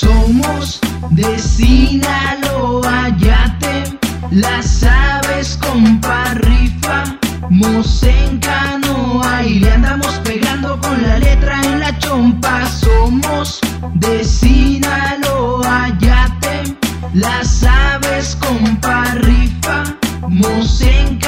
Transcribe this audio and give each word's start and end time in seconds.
Somos 0.00 0.80
de 1.10 1.38
Sinaloa, 1.38 3.14
ya 3.18 3.54
te 3.58 3.98
la 4.30 4.62
sabes, 4.62 5.58
compa 5.58 6.32
rifa. 6.36 7.18
Mos 7.50 8.02
en 8.04 8.38
canoa 8.38 9.42
y 9.42 9.60
le 9.60 9.72
andamos 9.72 10.14
pegando 10.24 10.80
con 10.80 11.02
la 11.02 11.18
letra 11.18 11.60
en 11.64 11.80
la 11.80 11.98
chompa. 11.98 12.66
Somos 12.66 13.60
de 13.96 14.24
Sinaloa, 14.24 15.94
ya 15.98 16.34
te 16.40 16.74
la 17.12 17.44
sabes, 17.44 18.36
compa 18.36 19.04
rifa. 19.16 19.84
Mos 20.26 20.80
en 20.80 21.18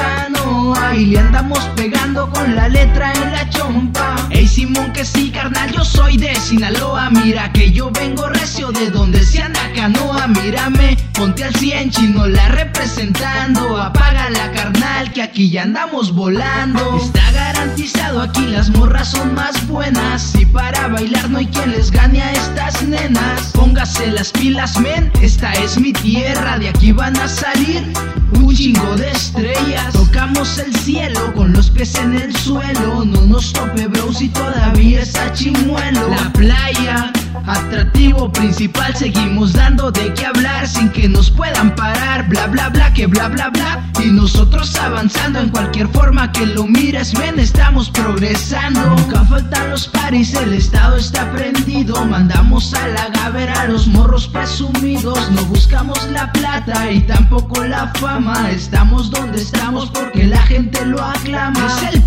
y 0.96 1.07
le 1.07 1.18
andamos 1.18 1.59
pegando 1.77 2.30
con 2.30 2.55
la 2.55 2.68
letra 2.68 3.12
en 3.12 3.32
la 3.32 3.48
chompa. 3.48 4.16
Ey 4.30 4.46
Simón 4.46 4.93
que 4.93 5.05
sí, 5.05 5.30
carnal, 5.30 5.73
yo 5.73 5.84
soy 5.84 6.16
de 6.16 6.34
Sinaloa. 6.37 7.11
Mira 7.11 7.52
que 7.52 7.70
yo 7.70 7.91
vengo 7.91 8.29
recio 8.29 8.70
de 8.73 8.91
donde 8.91 9.24
se 9.24 9.42
anda 9.42 9.61
canoa. 9.74 10.27
Mírame, 10.28 10.97
ponte 11.12 11.45
al 11.45 11.55
100 11.55 11.91
chino 11.91 12.27
la 12.27 12.48
representando. 12.48 13.80
Apaga 13.80 14.30
la 14.30 14.50
carnal 14.52 15.12
que 15.12 15.23
aquí 15.23 15.50
ya 15.50 15.62
andamos 15.62 16.14
volando. 16.14 16.98
Está 16.98 17.30
garantizado 17.33 18.20
aquí 18.23 18.47
las 18.47 18.70
morras 18.70 19.11
son 19.11 19.34
más 19.34 19.66
buenas. 19.66 20.34
Y 20.34 20.47
para 20.47 20.89
bailar 20.89 21.30
no 21.30 21.39
hay 21.39 21.47
quien 21.47 21.73
les 21.73 21.91
gane 21.91 22.23
a 22.23 22.33
estas 22.33 22.83
nenas. 22.83 23.50
Póngase 23.52 24.11
las 24.11 24.30
pilas, 24.30 24.78
men, 24.78 25.11
esta 25.20 25.52
es 25.55 25.78
mi 25.78 25.92
tierra. 25.92 26.59
De 26.59 26.69
aquí 26.69 26.92
van 26.92 27.16
a 27.16 27.28
salir 27.28 27.92
un 28.34 28.55
chingo 28.55 28.97
de 28.97 29.11
estrellas. 29.11 29.92
Tocamos 29.92 30.62
el 30.65 30.75
cielo 30.77 31.33
con 31.34 31.52
los 31.52 31.71
pies 31.71 31.95
en 31.97 32.15
el 32.15 32.34
suelo. 32.37 33.05
No 33.05 33.20
nos 33.23 33.53
tope, 33.53 33.87
bro, 33.87 34.12
si 34.12 34.29
todavía 34.29 35.01
está 35.03 35.33
chimuelo. 35.33 36.09
La 36.09 36.33
playa, 36.33 37.12
atractivo 37.52 38.30
principal. 38.33 38.95
Seguimos 38.97 39.52
dando 39.52 39.91
de 39.91 40.12
qué 40.15 40.27
hablar 40.27 40.66
sin 40.66 40.88
que 40.91 41.08
nos 41.08 41.31
puedan 41.31 41.75
parar. 41.75 42.28
Bla, 42.28 42.47
bla, 42.47 42.69
bla, 42.69 42.92
que 42.92 43.06
bla, 43.06 43.28
bla, 43.28 43.50
bla. 43.50 43.91
Y 44.03 44.11
nosotros 44.11 44.75
avanzando 44.77 45.39
en 45.41 45.50
cualquier 45.50 45.89
forma 45.89 46.33
que 46.33 46.47
lo 46.47 46.67
mires, 46.67 47.12
ven, 47.14 47.39
estamos 47.39 47.91
progresando. 47.91 48.80
Nunca 48.97 49.25
faltan 49.25 49.70
los 49.70 49.86
paris, 49.89 50.34
el 50.34 50.55
estado 50.55 50.97
está 50.97 51.30
prendido. 51.33 52.05
Mandamos 52.05 52.75
a 52.75 52.89
la 52.89 53.08
gavera 53.08 53.61
a 53.61 53.67
los 53.67 53.86
morros 53.86 54.27
presumidos. 54.27 55.30
No 55.30 55.45
buscamos 55.47 55.98
la 56.11 56.33
plata 56.33 56.91
y 56.91 57.00
tampoco 57.00 57.64
la 57.64 57.92
fama. 57.95 58.50
Estamos 58.50 59.11
donde 59.11 59.41
estamos 59.42 59.91
porque 59.91 60.25
la 60.25 60.42
gente 60.42 60.84
lo 60.86 61.03
aclama. 61.03 61.67
Es 61.67 61.95
el 61.95 62.03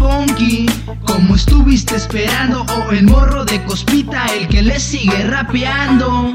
como 1.06 1.36
estuviste 1.36 1.96
esperando. 1.96 2.66
O 2.88 2.92
el 2.92 3.04
morro 3.04 3.46
de 3.46 3.64
cospita, 3.64 4.26
el 4.38 4.48
que 4.48 4.62
le 4.62 4.80
sigue 4.80 5.24
rapeando. 5.24 6.34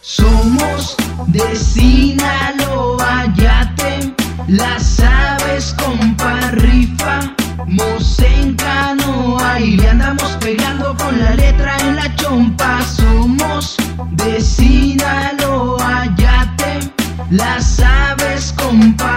Somos 0.00 0.96
de 1.28 1.56
Sinaloa, 1.56 3.32
ya 3.36 3.72
te 3.76 4.12
la 4.48 4.78
sabes, 4.80 5.74
compa 5.78 6.50
rifa. 6.52 7.34
Mos 7.66 8.18
en 8.20 8.54
canoa 8.54 9.60
y 9.60 9.76
le 9.76 9.88
andamos 9.90 10.32
pegando 10.40 10.96
con 10.96 11.18
la 11.18 11.34
letra 11.34 11.76
en 11.80 11.96
la 11.96 12.14
chompa. 12.16 12.82
Somos 12.82 13.76
de 14.12 14.40
Sinaloa, 14.40 16.14
ya 16.16 16.54
te 16.56 16.90
la 17.30 17.60
sabes, 17.60 18.52
compa 18.52 19.16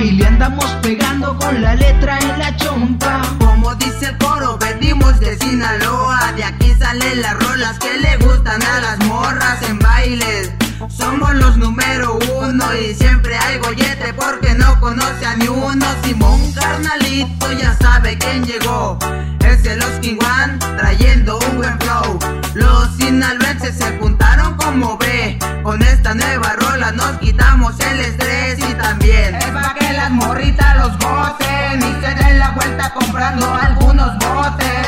y 0.00 0.12
le 0.12 0.24
andamos 0.24 0.64
pegando 0.82 1.36
con 1.36 1.60
la 1.60 1.74
letra 1.74 2.16
en 2.20 2.38
la 2.38 2.56
chompa. 2.56 3.22
Como 3.40 3.74
dice 3.74 4.10
el 4.10 4.18
coro, 4.18 4.56
venimos 4.56 5.18
de 5.18 5.36
Sinaloa. 5.36 6.32
De 6.36 6.44
aquí 6.44 6.72
salen 6.78 7.20
las 7.22 7.34
rolas 7.42 7.76
que 7.80 7.98
le 7.98 8.16
gustan 8.18 8.62
a 8.62 8.80
las 8.80 8.98
morras 9.06 9.60
en 9.62 9.78
bailes. 9.80 10.52
Somos 10.88 11.34
los 11.34 11.56
número 11.56 12.18
uno 12.40 12.64
y 12.76 12.94
siempre 12.94 13.36
hay 13.36 13.58
gollete 13.58 14.12
porque 14.14 14.54
no 14.54 14.78
conoce 14.78 15.26
a 15.26 15.34
ni 15.34 15.48
uno. 15.48 15.86
Simón 16.04 16.40
carnalito 16.52 17.52
ya 17.52 17.76
sabe 17.80 18.16
quién 18.16 18.44
llegó. 18.44 18.96
Es 19.40 19.64
el 19.66 19.82
Oskin 19.82 20.18
One 20.22 20.58
trayendo 20.76 21.38
un 21.50 21.56
buen 21.56 21.76
flow. 21.80 22.18
Los 22.54 22.96
sinaloenses 22.96 23.76
se 23.76 23.98
juntaron 23.98 24.54
como 24.54 24.96
ve. 24.98 25.36
Con 25.64 25.82
esta 25.82 26.14
nueva 26.14 26.52
rola 26.54 26.67
nos 26.78 27.18
quitamos 27.18 27.74
el 27.80 28.00
estrés 28.00 28.58
y 28.60 28.74
también 28.74 29.34
es 29.34 29.44
para 29.46 29.74
que 29.74 29.92
las 29.92 30.10
morritas 30.10 30.76
los 30.76 30.96
gocen 30.98 31.80
y 31.80 32.00
se 32.00 32.14
den 32.14 32.38
la 32.38 32.50
vuelta 32.52 32.94
comprando 32.94 33.52
algunos 33.52 34.16
botes. 34.18 34.86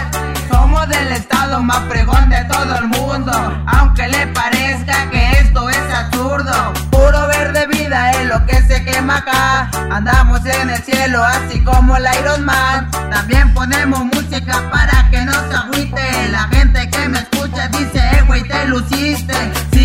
Somos 0.49 0.89
del 0.89 1.13
estado 1.13 1.61
más 1.61 1.81
fregón 1.89 2.31
de 2.31 2.45
todo 2.45 2.77
el 2.77 2.87
mundo, 2.87 3.33
aunque 3.67 4.07
le 4.07 4.29
parezca 4.29 5.11
que 5.11 5.33
esto 5.41 5.69
es 5.69 5.93
absurdo. 5.93 6.73
Puro 6.91 7.27
verde 7.27 7.67
vida 7.67 8.13
es 8.13 8.27
lo 8.29 8.47
que 8.47 8.63
se 8.63 8.85
quema 8.85 9.17
acá. 9.17 9.69
Andamos 9.91 10.47
en 10.47 10.71
el 10.71 10.83
cielo 10.85 11.23
así 11.25 11.63
como 11.65 11.97
el 11.97 12.07
Iron 12.21 12.45
Man. 12.45 12.89
También 13.11 13.53
ponemos 13.53 14.05
música 14.05 14.71
para 14.71 15.11
que 15.11 15.23
no 15.25 15.33
se 15.33 15.57
agüite. 15.57 16.29
La 16.31 16.45
gente 16.53 16.89
que 16.89 17.09
me 17.09 17.19
escucha 17.19 17.67
dice, 17.69 17.99
eh 17.99 18.23
güey, 18.29 18.45
te 18.45 18.65
luciste. 18.67 19.35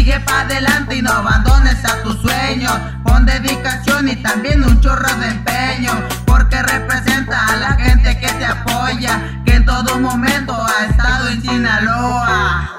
Sigue 0.06 0.20
pa' 0.20 0.42
adelante 0.42 0.98
y 0.98 1.02
no 1.02 1.10
abandones 1.12 1.84
a 1.84 2.04
tus 2.04 2.22
sueños. 2.22 2.72
Pon 3.04 3.26
dedicación 3.26 4.08
y 4.08 4.16
también 4.18 4.64
un 4.64 4.80
chorro 4.80 5.12
de 5.16 5.30
empeño. 5.30 5.94
Porque 6.28 6.62
representa 6.62 7.44
a 7.48 7.56
la 7.56 7.72
gente 7.72 8.16
que 8.20 8.28
te 8.28 8.46
apoya. 8.46 9.42
Que 9.48 9.56
en 9.56 9.66
todo 9.66 10.00
momento 10.00 10.54
ha 10.54 10.86
estado 10.86 11.30
en 11.30 11.42
Sinaloa. 11.42 12.70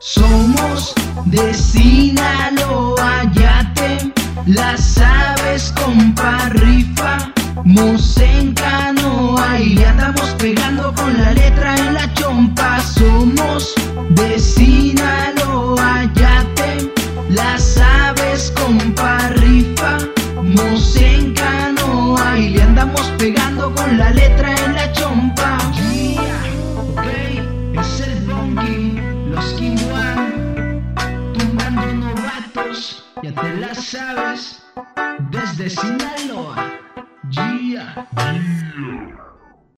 Somos 0.00 0.94
de 1.26 1.54
Sinaloa, 1.54 3.22
ya 3.32 3.72
te 3.74 4.12
la 4.46 4.76
sabes, 4.76 5.72
compa 5.80 6.48
rifa. 6.48 7.18
En 8.20 8.52
canoa 8.54 9.60
y 9.60 9.74
le 9.76 9.86
andamos 9.86 10.30
pegando 10.38 10.92
con 10.92 11.16
la 11.22 11.30
letra 11.32 11.76
en 11.76 11.94
la 11.94 12.12
chompa. 12.14 12.33
Compa 19.24 19.40
rifa. 19.40 19.98
En 20.96 21.32
canoa 21.34 22.38
y 22.38 22.50
le 22.50 22.62
andamos 22.62 23.02
pegando 23.18 23.74
con 23.74 23.96
la 23.96 24.10
letra 24.10 24.54
en 24.54 24.74
la 24.74 24.92
chompa. 24.92 25.58
Yeah, 25.72 26.42
ok, 26.76 27.80
es 27.80 28.00
el 28.00 28.26
donkey, 28.26 29.00
los 29.30 29.54
One, 29.54 30.82
tumbando 31.32 31.94
novatos, 31.94 33.04
ya 33.22 33.32
te 33.32 33.54
la 33.54 33.74
sabes, 33.74 34.62
desde 35.30 35.70
Sinaloa. 35.70 36.56
Yeah. 37.30 38.06